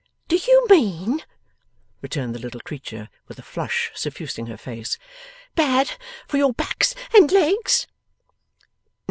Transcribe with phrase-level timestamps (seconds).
[0.29, 1.21] 'Do you mean,'
[2.01, 4.97] returned the little creature, with a flush suffusing her face,
[5.53, 5.91] 'bad
[6.27, 7.85] for your backs and your legs?